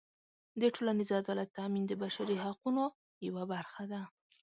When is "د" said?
0.61-0.61, 1.87-1.93